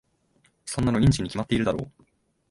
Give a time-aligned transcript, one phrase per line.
[0.65, 1.87] そんなのインチキに決まってるだろ。